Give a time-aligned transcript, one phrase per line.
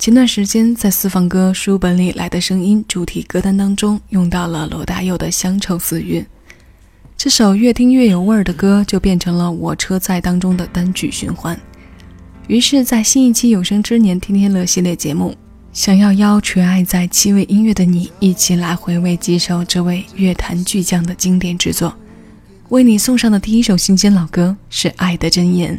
[0.00, 6.22] 前段时间在私房歌书本里来的声音主题歌单当中用到了罗大佑的《乡愁四韵》，
[7.18, 11.54] 这首越听越有味儿的歌就变成了我车载当中的单曲循环。
[12.48, 15.36] 于是，在新一期《有生之年天天乐》系列节目，
[15.70, 21.94] 想要邀全爱在七味音乐的你一起来回味几首这位乐坛巨匠的经典之作。
[22.70, 25.78] 为你送上的第一首新鲜老歌是《爱的箴言》。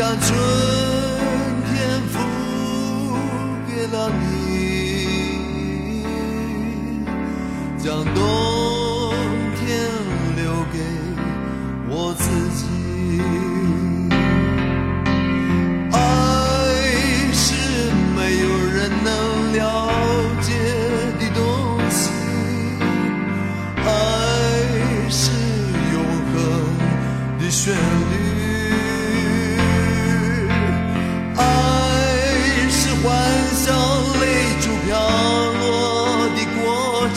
[0.00, 0.28] 将春
[1.66, 2.16] 天付
[3.68, 4.24] 给了你，
[7.76, 8.49] 将冬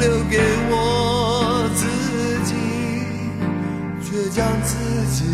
[0.00, 0.38] 留给
[0.70, 1.86] 我自
[2.44, 2.54] 己，
[4.02, 4.74] 却将自
[5.12, 5.24] 己。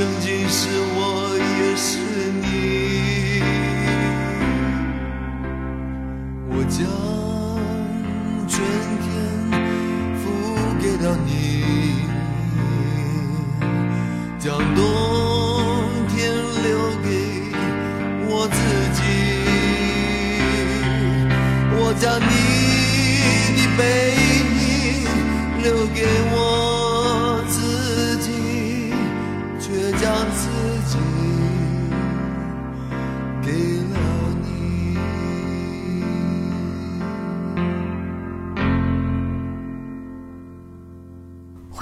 [0.00, 0.39] 将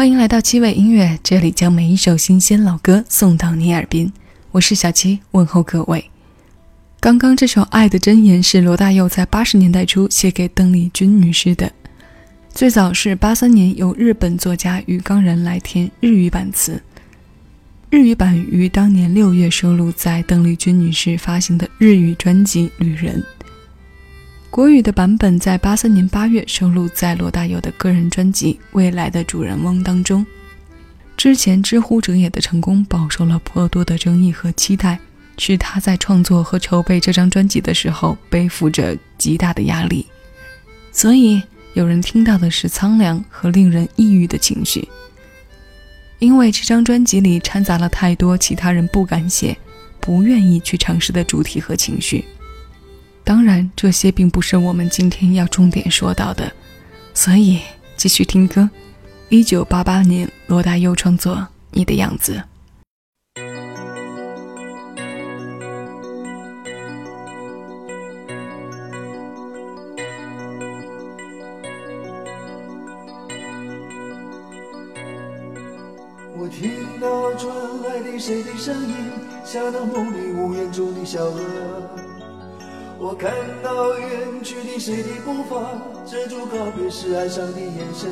[0.09, 4.11] 欢迎来到七味音乐，这里将每一首新鲜老歌送到你耳边。
[4.53, 6.03] 我是小七，问候各位。
[6.99, 11.71] 刚刚这首《爱的箴言》是罗大佑在八十年代初写给邓丽君女士的，
[12.49, 16.83] 最早是八三年由日本作家鱼冈人来填日语版词，
[17.91, 23.23] 日语版于当年六月收录在邓丽君女士发行的日语专辑《旅人》，
[24.51, 30.27] 国语的版本在八三年八月收录在罗大佑的个人专辑《未来的主人翁》当中。
[31.17, 34.99] 之前《知乎者也》的成功饱受了颇多的争议和期待。
[35.41, 40.05] 是他在创作和筹备这张专辑的时候背负着极大的压力，
[40.91, 41.41] 所以
[41.75, 44.89] 有人听到的是苍凉和令人抑郁的情绪。
[46.19, 49.57] 因为这张专辑里掺杂了太多其他人不敢写、
[50.01, 52.25] 不愿意去尝试的主题和情绪。
[53.29, 56.51] 当然，这些并不是我们今天要重点说到的，
[57.13, 57.61] 所以
[57.95, 58.71] 继续听歌。
[59.29, 61.37] 一九八八年，罗大佑创作
[61.73, 62.43] 《你的样子》。
[76.35, 78.95] 我听到传来的谁的声音，
[79.45, 81.43] 像那梦里屋檐中的小河。
[83.01, 85.71] 我看到远去的谁的步伐，
[86.05, 88.11] 遮住告别时哀伤的眼神。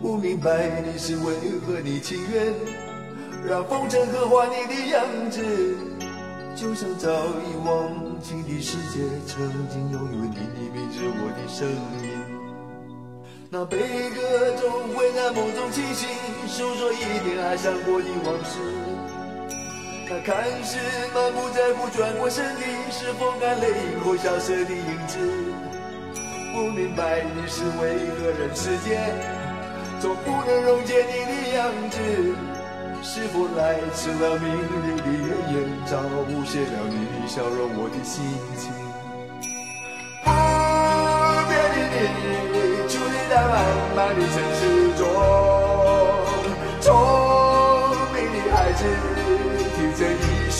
[0.00, 2.52] 不明白你是为何你情愿
[3.46, 5.42] 让风尘刻画你的样子，
[6.56, 12.08] 就像早已忘情的世界曾经拥有你的名字，我的声音。
[13.50, 16.08] 那悲歌总会在梦中清醒，
[16.48, 16.96] 诉说一
[17.28, 18.91] 点爱上过的往事。
[20.12, 20.76] 那看似
[21.14, 22.60] 满不在乎转过身的，
[22.90, 25.18] 是风干泪后消失的影子。
[26.52, 29.00] 不明白你是为何人世间
[30.00, 31.96] 总不能溶解你的样子。
[33.02, 35.10] 是否来迟了命运的预
[35.54, 35.96] 言，早
[36.28, 38.22] 无写了你的笑容，我的心
[38.58, 38.70] 情。
[40.22, 40.28] 不
[41.48, 41.96] 变的
[42.52, 42.54] 你，
[42.86, 43.50] 伫立在漫
[43.96, 44.60] 漫的城市
[44.94, 45.00] 中，
[46.82, 46.92] 聪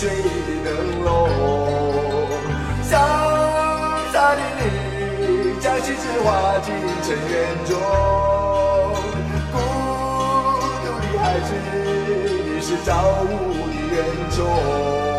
[0.03, 1.07] 水的灯笼
[2.83, 2.91] 潇
[4.11, 4.61] 洒的你
[5.61, 7.33] 将心事化进尘缘
[7.65, 7.71] 中
[9.53, 9.55] 孤
[10.83, 11.49] 独的孩子
[12.53, 12.91] 你是造
[13.23, 13.25] 物
[13.69, 15.12] 的恩宠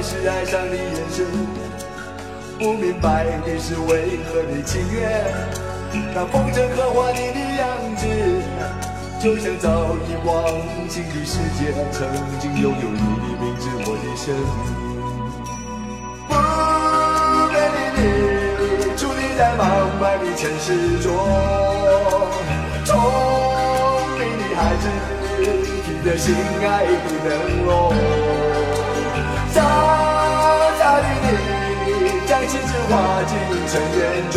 [0.00, 1.26] 是爱上你眼神，
[2.58, 5.22] 不明白你是为何的情愿。
[6.14, 8.06] 当风筝刻画你的样子，
[9.20, 9.68] 就像早
[10.08, 10.32] 已忘
[10.88, 12.08] 情的世界，曾
[12.40, 14.40] 经拥有你的名字，我的声音。
[16.28, 16.32] 不
[17.52, 18.00] 变的你，
[18.96, 19.60] 矗立在茫
[20.00, 20.66] 茫的城市
[21.02, 21.06] 中，
[22.86, 22.88] 聪
[24.16, 24.84] 明的孩子，
[25.84, 26.88] 提着心爱的
[27.28, 27.28] 灯
[27.66, 28.27] 笼。
[29.58, 29.64] 傻
[30.78, 31.26] 傻的你，
[32.28, 32.94] 将心事化
[33.26, 33.30] 进
[33.66, 34.00] 尘缘
[34.30, 34.36] 中。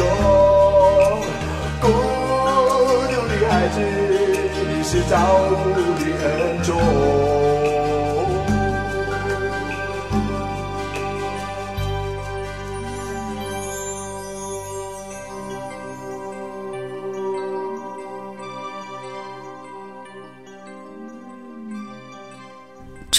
[1.80, 3.76] 孤独的孩子，
[4.68, 5.14] 你是造
[5.52, 5.54] 物
[6.00, 7.21] 的恩宠。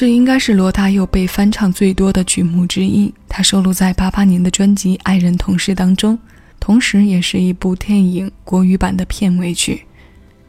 [0.02, 6.19] 这应该是罗大佑被翻唱最多的曲目之一，它收录在八八年的专辑《爱人同事》当中，
[6.58, 9.82] 同时也是一部电影国语版的片尾曲。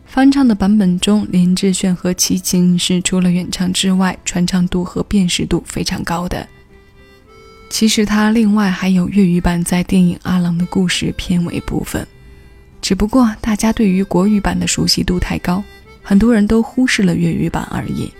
[0.07, 6.47] 翻唱的版本中，林志炫和齐秦是除了原唱之外，传唱度和辨识度非常高的。
[7.69, 12.07] 其实他另外还有粤语版在电影《阿郎的故事》片尾部分，
[12.81, 15.63] 只不过大家对于国语版的熟悉度太高，
[16.01, 18.11] 很多人都忽视了粤语版而已。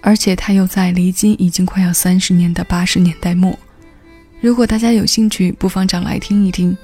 [0.00, 3.58] 而且他又在离今已经快要三十年的八十年代末。
[4.40, 6.76] 如果大家有兴趣，不妨找来听一听，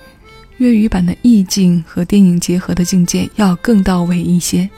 [0.56, 4.68] 粤语版的意境和电影结合的境界要更到位一些。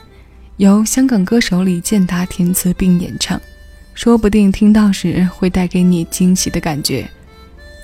[0.59, 3.40] 由香港歌手李健达填词并演唱，
[3.94, 7.09] 说不定听到时会带给你惊喜的感觉。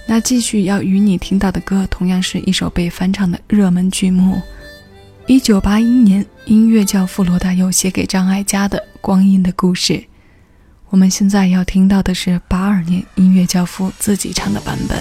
[0.07, 4.43] 那继续要与你听到的歌，同样是一首被翻唱的热门剧目。
[5.27, 9.93] 一九八一年，音乐教父罗大佑写给张艾嘉的《光阴的故事》。
[10.91, 14.99] 我们现在要听到的是八二年音乐教父自己唱的版本。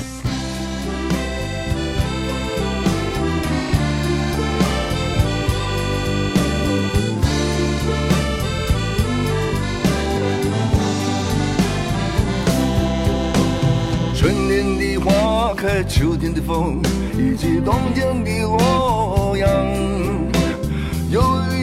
[14.16, 16.80] 春天的花开，秋天的风，
[17.18, 20.29] 以及冬天的洛阳。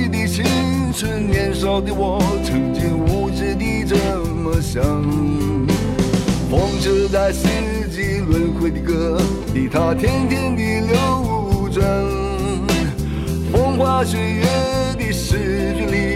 [0.09, 0.45] 的青
[0.93, 3.65] 春，年少的我，曾经无知的。
[3.89, 3.95] 这
[4.35, 4.83] 么想，
[6.51, 7.47] 风车在四
[7.89, 9.21] 季轮回的歌
[9.55, 11.87] 里，它天天的流转。
[13.53, 14.43] 风花雪月
[14.99, 16.16] 的诗句里，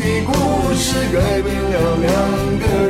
[0.00, 2.89] 的故事，改变了两个。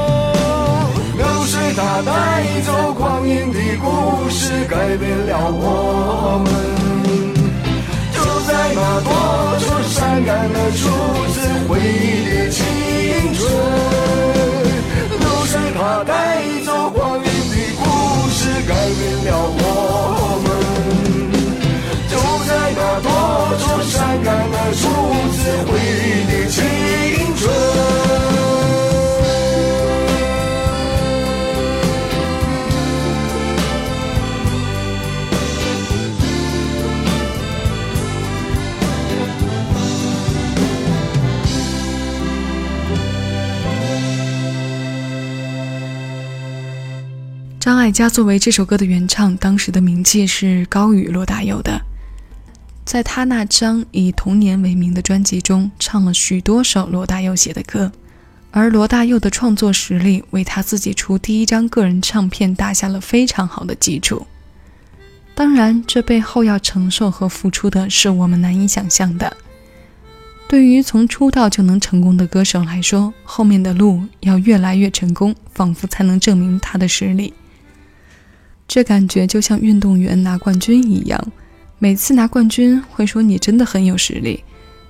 [1.51, 6.47] 流水它带走光阴的故事，改变了我们。
[8.13, 8.17] 就
[8.47, 9.11] 在那多
[9.59, 10.79] 愁善感的初
[11.33, 11.35] 次
[11.67, 12.49] 回忆的
[47.61, 51.79] 张艾嘉作为这首歌的原唱，当时的名气是高于罗大佑的。
[52.83, 57.91] 在他那张以《童年》为名的专辑中，唱了许多首罗大佑写的歌，
[58.49, 64.25] 而罗大佑的创作实力为他自己出第一张个人唱片打下了非常好的基础。
[65.35, 69.37] 当然，这背后要承受和付出的是我们难以想象的。
[70.47, 77.31] 对于从出道就能成功的歌手来说，后面的路要越来越成功，仿佛才能证明他的实力。
[78.73, 81.21] 这感觉就像运动员拿冠军一样，
[81.77, 84.41] 每次拿冠军会说你真的很有实力，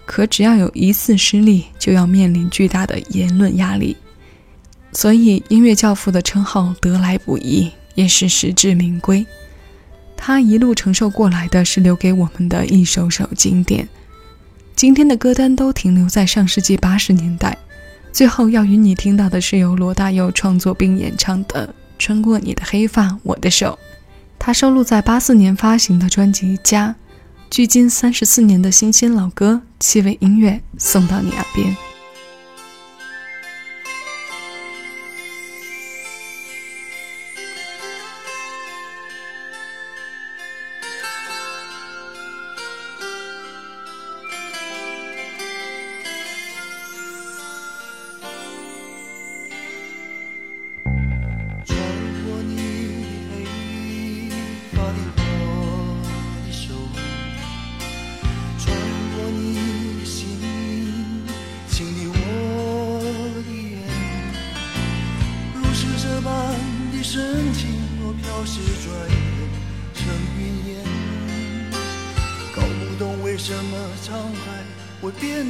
[0.05, 3.97] 可只要有一次失利，就要面临巨大的言论压力。
[4.91, 9.25] 所以，音乐教父的称号得来不易，也是实至名归。
[10.15, 13.89] 他一路承受过来的是留给我们的一首首经典。
[14.75, 17.57] 今天的歌单都停留在上世纪八十年代。
[18.11, 21.73] 最后要与你听到的是由罗大佑创作并演唱的。
[22.01, 23.77] 穿过你的黑发，我的手，
[24.39, 26.95] 它收录在八四年发行的专辑《家》，
[27.51, 31.90] 距今三十四年的新鲜老歌，七味音乐送到你耳边。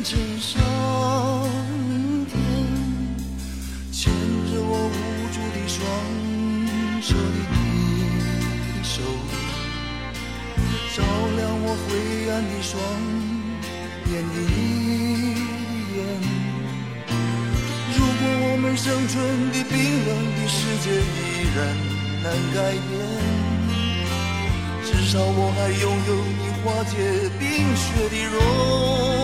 [0.04, 0.60] 成上
[2.28, 2.34] 天
[3.92, 4.98] 牵着我无
[5.32, 5.78] 助的双
[7.02, 7.56] 手的你
[8.84, 8.94] 手，
[10.96, 10.98] 照
[11.38, 11.90] 亮我灰
[12.32, 12.72] 暗的双
[14.08, 14.52] 眼的你
[15.36, 15.40] 的
[15.96, 15.98] 眼。
[17.96, 19.14] 如果我们生存
[19.52, 19.72] 的冰
[20.08, 21.58] 冷的世界依然
[22.24, 22.58] 难改
[22.90, 22.92] 变，
[24.84, 26.92] 至少我还拥有你化解
[27.38, 29.21] 冰雪的容。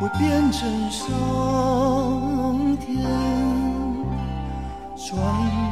[0.00, 3.04] 会变成桑田，
[4.96, 5.22] 穿过
[5.66, 5.69] 你。